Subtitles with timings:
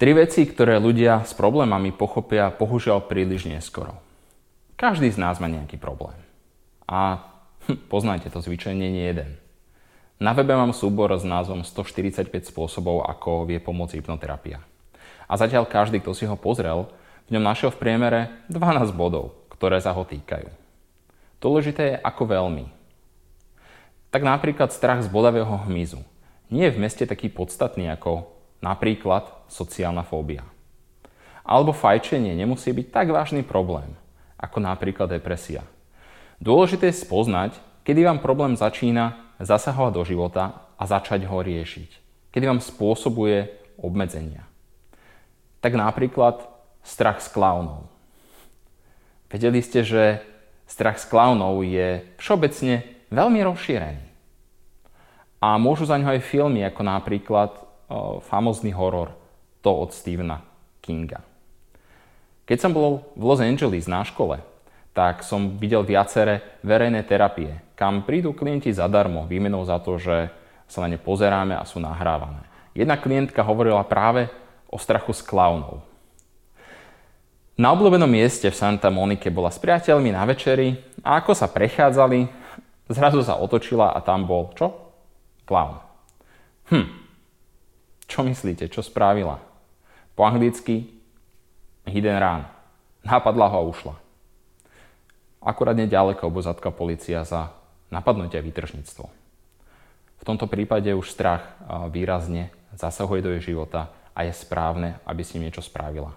[0.00, 4.00] Tri veci, ktoré ľudia s problémami pochopia bohužiaľ príliš neskoro.
[4.80, 6.16] Každý z nás má nejaký problém.
[6.88, 7.20] A
[7.68, 9.36] hm, poznajte to zvyčajne nie jeden.
[10.16, 14.64] Na webe mám súbor s názvom 145 spôsobov, ako vie pomôcť hypnoterapia.
[15.28, 16.88] A zatiaľ každý, kto si ho pozrel,
[17.28, 20.48] v ňom našiel v priemere 12 bodov, ktoré sa ho týkajú.
[21.44, 22.72] Dôležité je ako veľmi.
[24.08, 26.00] Tak napríklad strach z bodavého hmyzu.
[26.48, 30.44] Nie je v meste taký podstatný ako napríklad sociálna fóbia.
[31.44, 33.90] Alebo fajčenie nemusí byť tak vážny problém,
[34.38, 35.64] ako napríklad depresia.
[36.40, 40.44] Dôležité je spoznať, kedy vám problém začína zasahovať do života
[40.76, 41.90] a začať ho riešiť.
[42.30, 43.50] Kedy vám spôsobuje
[43.80, 44.46] obmedzenia.
[45.60, 46.40] Tak napríklad
[46.80, 47.88] strach z klaunov.
[49.28, 50.24] Vedeli ste, že
[50.64, 54.06] strach z klaunov je všeobecne veľmi rozšírený.
[55.40, 57.52] A môžu za ňo aj filmy, ako napríklad
[58.22, 59.12] famózny horor
[59.60, 60.40] To od Stephena
[60.80, 61.20] Kinga.
[62.46, 64.42] Keď som bol v Los Angeles na škole,
[64.90, 70.34] tak som videl viaceré verejné terapie, kam prídu klienti zadarmo, výmenou za to, že
[70.66, 72.42] sa na ne pozeráme a sú nahrávané.
[72.74, 74.30] Jedna klientka hovorila práve
[74.70, 75.82] o strachu z klaunov.
[77.58, 82.30] Na obľúbenom mieste v Santa Monike bola s priateľmi na večeri a ako sa prechádzali,
[82.88, 84.74] zrazu sa otočila a tam bol čo?
[85.44, 85.76] Klaun.
[86.70, 86.86] Hm,
[88.10, 89.38] čo myslíte, čo spravila?
[90.18, 90.90] Po anglicky
[91.86, 92.42] and run.
[93.06, 93.94] Napadla ho a ušla.
[95.40, 97.54] Akurát nedaleko obozatka policia za
[97.88, 99.06] napadnutie a výtržníctvo.
[100.20, 101.56] V tomto prípade už strach
[101.88, 106.12] výrazne zasahuje do jej života a je správne, aby si niečo spravila.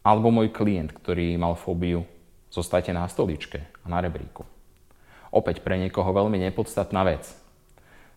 [0.00, 2.08] Alebo môj klient, ktorý mal fóbiu,
[2.48, 4.48] zostate na stoličke a na rebríku.
[5.28, 7.28] Opäť pre niekoho veľmi nepodstatná vec–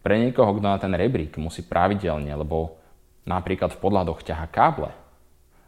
[0.00, 2.80] pre niekoho, kto na ten rebrík musí pravidelne, lebo
[3.28, 4.90] napríklad v podladoch ťaha káble,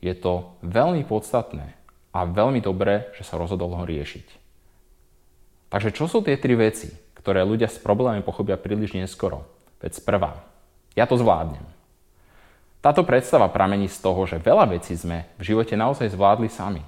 [0.00, 1.76] je to veľmi podstatné
[2.12, 4.26] a veľmi dobré, že sa rozhodol ho riešiť.
[5.72, 9.48] Takže čo sú tie tri veci, ktoré ľudia s problémami pochopia príliš neskoro?
[9.80, 10.38] Vec prvá.
[10.94, 11.64] Ja to zvládnem.
[12.84, 16.84] Táto predstava pramení z toho, že veľa vecí sme v živote naozaj zvládli sami.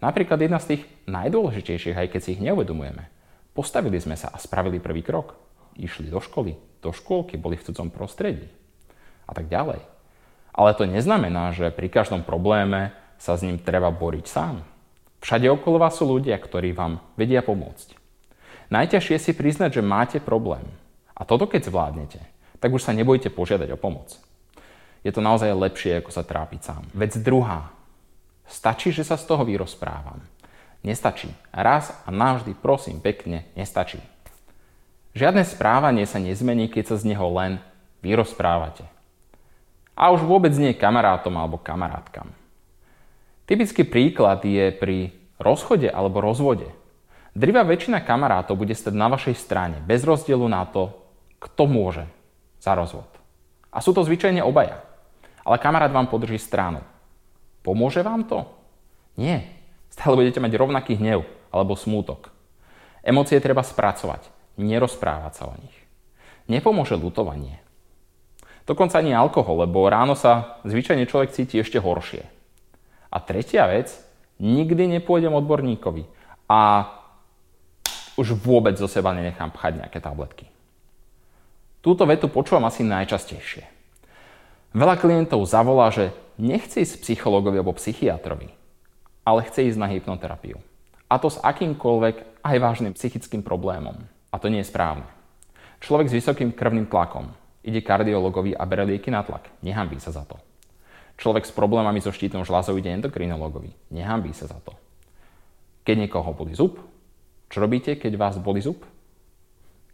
[0.00, 3.04] Napríklad jedna z tých najdôležitejších, aj keď si ich neuvedomujeme.
[3.52, 5.45] Postavili sme sa a spravili prvý krok
[5.76, 8.48] išli do školy, do škôlky, boli v cudzom prostredí
[9.28, 9.80] a tak ďalej.
[10.56, 14.64] Ale to neznamená, že pri každom probléme sa s ním treba boriť sám.
[15.20, 17.96] Všade okolo vás sú ľudia, ktorí vám vedia pomôcť.
[18.72, 20.64] Najťažšie si priznať, že máte problém.
[21.16, 22.20] A toto keď zvládnete,
[22.58, 24.16] tak už sa nebojte požiadať o pomoc.
[25.06, 26.82] Je to naozaj lepšie, ako sa trápiť sám.
[26.90, 27.70] Vec druhá.
[28.46, 30.18] Stačí, že sa z toho vyrozprávam.
[30.82, 31.30] Nestačí.
[31.54, 34.02] Raz a navždy, prosím, pekne, nestačí.
[35.16, 37.56] Žiadne správanie sa nezmení, keď sa z neho len
[38.04, 38.84] vyrozprávate.
[39.96, 42.28] A už vôbec nie kamarátom alebo kamarátkam.
[43.48, 46.68] Typický príklad je pri rozchode alebo rozvode.
[47.32, 50.92] Drivá väčšina kamarátov bude stať na vašej strane, bez rozdielu na to,
[51.40, 52.04] kto môže
[52.60, 53.08] za rozvod.
[53.72, 54.84] A sú to zvyčajne obaja.
[55.48, 56.84] Ale kamarát vám podrží stranu.
[57.64, 58.44] Pomôže vám to?
[59.16, 59.48] Nie.
[59.88, 62.28] Stále budete mať rovnaký hnev alebo smútok.
[63.00, 65.76] Emócie treba spracovať nerozprávať sa o nich.
[66.50, 67.60] Nepomôže lutovanie.
[68.66, 72.26] Dokonca ani alkohol, lebo ráno sa zvyčajne človek cíti ešte horšie.
[73.14, 73.94] A tretia vec,
[74.42, 76.04] nikdy nepôjdem odborníkovi
[76.50, 76.90] a
[78.18, 80.46] už vôbec zo seba nenechám pchať nejaké tabletky.
[81.84, 83.62] Túto vetu počúvam asi najčastejšie.
[84.74, 88.50] Veľa klientov zavolá, že nechce ísť psychologovi alebo psychiatrovi,
[89.22, 90.58] ale chce ísť na hypnoterapiu.
[91.06, 93.94] A to s akýmkoľvek aj vážnym psychickým problémom.
[94.30, 95.06] A to nie je správne.
[95.82, 97.30] Človek s vysokým krvným tlakom
[97.66, 99.50] ide kardiologovi a bere lieky na tlak.
[99.60, 100.38] Nehambí sa za to.
[101.16, 103.72] Človek s problémami so štítnom žľazou ide endokrinologovi.
[103.92, 104.76] Nehambí sa za to.
[105.82, 106.78] Keď niekoho boli zub,
[107.46, 108.82] čo robíte, keď vás boli zub?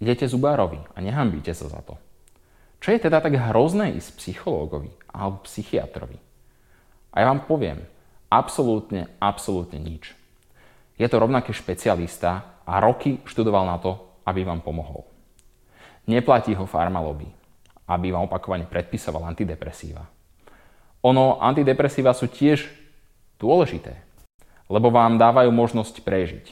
[0.00, 2.00] Idete zubárovi a nehambíte sa za to.
[2.80, 6.16] Čo je teda tak hrozné ísť psychológovi alebo psychiatrovi?
[7.12, 7.84] A ja vám poviem,
[8.32, 10.16] absolútne, absolútne nič.
[10.96, 15.02] Je to rovnaký špecialista a roky študoval na to, aby vám pomohol.
[16.06, 17.26] Neplatí ho farmalobby,
[17.90, 20.06] aby vám opakovane predpisoval antidepresíva.
[21.02, 22.70] Ono, antidepresíva sú tiež
[23.42, 23.98] dôležité,
[24.70, 26.46] lebo vám dávajú možnosť prežiť.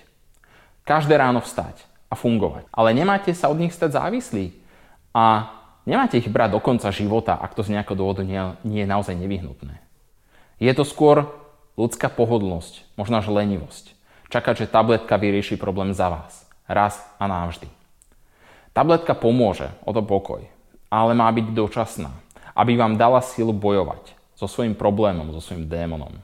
[0.83, 2.67] Každé ráno vstať a fungovať.
[2.73, 4.57] Ale nemáte sa od nich stať závislí
[5.13, 5.53] a
[5.85, 9.15] nemáte ich brať do konca života, ak to z nejakého dôvodu nie, nie je naozaj
[9.15, 9.85] nevyhnutné.
[10.59, 11.29] Je to skôr
[11.77, 13.95] ľudská pohodlnosť, možno až lenivosť.
[14.33, 17.67] Čakať, že tabletka vyrieši problém za vás raz a navždy.
[18.77, 20.45] Tabletka pomôže, o to pokoj,
[20.87, 22.15] ale má byť dočasná,
[22.55, 26.15] aby vám dala silu bojovať so svojím problémom, so svojím démonom.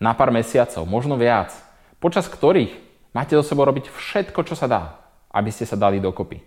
[0.00, 1.52] Na pár mesiacov, možno viac,
[2.00, 2.72] počas ktorých
[3.12, 4.82] máte do sebou robiť všetko, čo sa dá,
[5.28, 6.40] aby ste sa dali dokopy.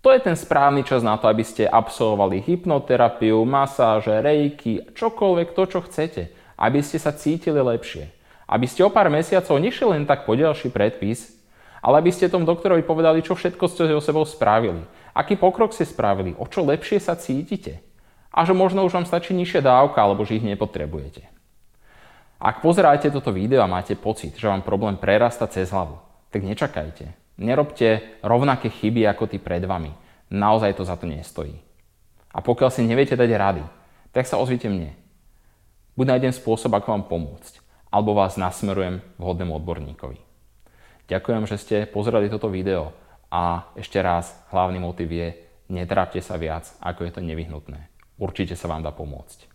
[0.00, 5.62] To je ten správny čas na to, aby ste absolvovali hypnoterapiu, masáže, rejky, čokoľvek to,
[5.68, 6.22] čo chcete,
[6.56, 8.08] aby ste sa cítili lepšie.
[8.48, 11.39] Aby ste o pár mesiacov nešli len tak po ďalší predpis,
[11.80, 14.84] ale aby ste tomu doktorovi povedali, čo všetko ste o sebou spravili,
[15.16, 17.80] aký pokrok ste spravili, o čo lepšie sa cítite
[18.30, 21.26] a že možno už vám stačí nižšia dávka, alebo že ich nepotrebujete.
[22.40, 26.00] Ak pozeráte toto video a máte pocit, že vám problém prerasta cez hlavu,
[26.32, 27.12] tak nečakajte.
[27.36, 29.92] Nerobte rovnaké chyby ako tí pred vami.
[30.30, 31.58] Naozaj to za to nestojí.
[32.30, 33.64] A pokiaľ si neviete dať rady,
[34.14, 34.94] tak sa ozvite mne.
[35.98, 37.58] Buď nájdem spôsob, ako vám pomôcť,
[37.90, 40.29] alebo vás nasmerujem vhodnému odborníkovi.
[41.10, 42.94] Ďakujem, že ste pozerali toto video
[43.34, 45.34] a ešte raz, hlavný motiv je,
[45.66, 47.90] netrápte sa viac, ako je to nevyhnutné.
[48.14, 49.50] Určite sa vám dá pomôcť.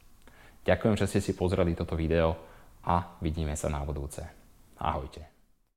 [0.68, 2.36] Ďakujem, že ste si pozreli toto video
[2.84, 4.20] a vidíme sa na budúce.
[4.76, 5.35] Ahojte.